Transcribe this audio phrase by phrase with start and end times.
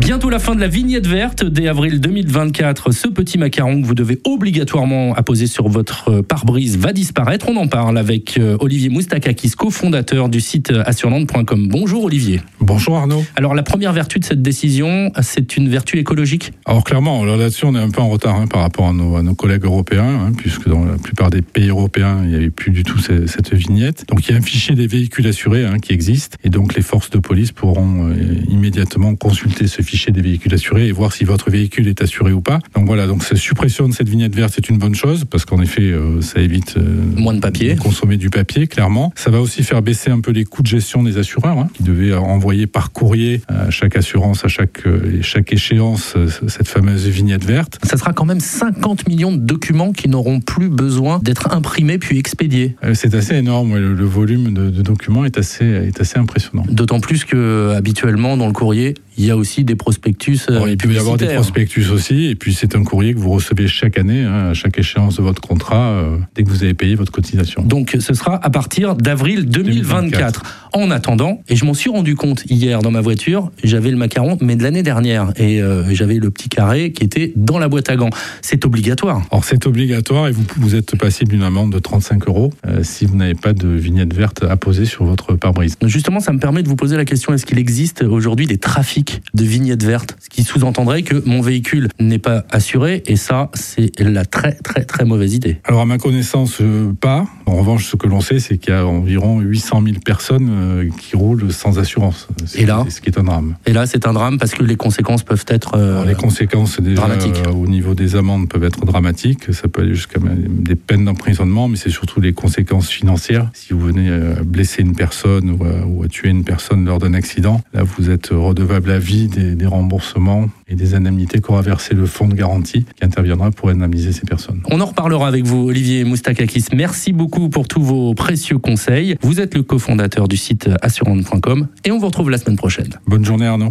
[0.00, 2.90] Bientôt la fin de la vignette verte dès avril 2024.
[2.90, 7.46] Ce petit macaron que vous devez obligatoirement apposer sur votre pare-brise va disparaître.
[7.50, 11.68] On en parle avec euh, Olivier Moustakakis, cofondateur du site assurlande.com.
[11.68, 12.40] Bonjour Olivier.
[12.60, 13.22] Bonjour Arnaud.
[13.36, 16.52] Alors la première vertu de cette décision, c'est une vertu écologique?
[16.64, 19.64] Alors clairement, là-dessus on est un peu en retard hein, par rapport à nos, collègues
[19.64, 22.98] européens, hein, puisque dans la plupart des pays européens, il n'y avait plus du tout
[22.98, 24.06] cette, vignette.
[24.08, 26.82] Donc il y a un fichier des véhicules assurés hein, qui existe, et donc les
[26.82, 28.14] forces de police pourront euh,
[28.48, 32.32] immédiatement consulter ce fichier fichier des véhicules assurés et voir si votre véhicule est assuré
[32.32, 32.60] ou pas.
[32.74, 35.60] Donc voilà, donc cette suppression de cette vignette verte, c'est une bonne chose parce qu'en
[35.60, 36.82] effet, euh, ça évite euh,
[37.16, 39.12] moins de papier, consommer du papier, clairement.
[39.16, 41.82] Ça va aussi faire baisser un peu les coûts de gestion des assureurs hein, qui
[41.82, 46.14] devaient envoyer par courrier à chaque assurance, à chaque euh, chaque échéance,
[46.48, 47.78] cette fameuse vignette verte.
[47.82, 52.18] Ça sera quand même 50 millions de documents qui n'auront plus besoin d'être imprimés puis
[52.18, 52.76] expédiés.
[52.94, 56.64] C'est assez énorme, le, volume de, de, documents est assez est assez impressionnant.
[56.68, 60.46] D'autant plus que habituellement dans le courrier, il y a aussi des prospectus.
[60.48, 63.30] Euh, il peut y avoir des prospectus aussi, et puis c'est un courrier que vous
[63.30, 66.72] recevez chaque année, hein, à chaque échéance de votre contrat, euh, dès que vous avez
[66.72, 67.62] payé votre cotisation.
[67.62, 70.42] Donc ce sera à partir d'avril 2024.
[70.72, 74.38] En attendant, et je m'en suis rendu compte hier dans ma voiture, j'avais le macaron,
[74.40, 77.90] mais de l'année dernière, et euh, j'avais le petit carré qui était dans la boîte
[77.90, 78.10] à gants.
[78.40, 79.20] C'est obligatoire.
[79.32, 83.16] Alors c'est obligatoire, et vous, vous êtes passible d'une amende de 35 euros si vous
[83.16, 85.76] n'avez pas de vignette verte à poser sur votre pare-brise.
[85.84, 89.09] Justement, ça me permet de vous poser la question est-ce qu'il existe aujourd'hui des trafics
[89.34, 93.98] de vignettes vertes Ce qui sous-entendrait que mon véhicule n'est pas assuré, et ça, c'est
[94.00, 95.58] la très très très mauvaise idée.
[95.64, 97.26] Alors à ma connaissance, euh, pas.
[97.50, 100.88] En revanche, ce que l'on sait, c'est qu'il y a environ 800 000 personnes euh,
[101.00, 102.28] qui roulent sans assurance.
[102.54, 103.56] Et là, ce qui est un drame.
[103.66, 107.00] Et là, c'est un drame parce que les conséquences peuvent être euh, les conséquences déjà,
[107.00, 107.42] dramatiques.
[107.52, 109.52] au niveau des amendes peuvent être dramatiques.
[109.52, 113.50] Ça peut aller jusqu'à des peines d'emprisonnement, mais c'est surtout les conséquences financières.
[113.52, 114.08] Si vous venez
[114.44, 118.92] blesser une personne ou à, tuer une personne lors d'un accident, là, vous êtes redevable
[118.92, 123.04] à vie des, des remboursements et des indemnités qu'aura versé le fonds de garantie qui
[123.04, 124.60] interviendra pour indemniser ces personnes.
[124.70, 126.66] On en reparlera avec vous, Olivier Moustakakis.
[126.74, 129.16] Merci beaucoup pour tous vos précieux conseils.
[129.22, 132.90] Vous êtes le cofondateur du site assurante.com et on vous retrouve la semaine prochaine.
[133.06, 133.70] Bonne journée Arnaud.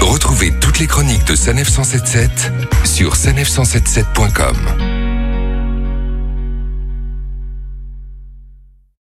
[0.00, 2.52] Retrouvez toutes les chroniques de Sanef 177
[2.84, 4.97] sur sanef177.com.